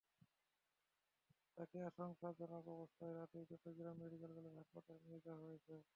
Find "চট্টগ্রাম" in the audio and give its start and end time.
3.51-3.95